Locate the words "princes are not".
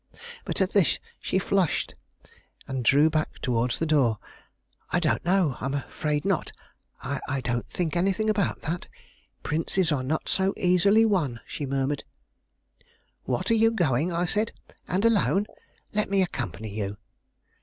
9.43-10.27